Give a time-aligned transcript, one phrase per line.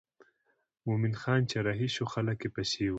[0.87, 2.89] مومن خان چې رهي شو خلک یې پسې وو.